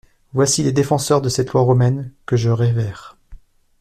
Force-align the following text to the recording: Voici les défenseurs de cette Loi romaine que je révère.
Voici 0.33 0.63
les 0.63 0.71
défenseurs 0.71 1.21
de 1.21 1.29
cette 1.29 1.53
Loi 1.53 1.61
romaine 1.61 2.11
que 2.25 2.35
je 2.35 2.49
révère. 2.49 3.19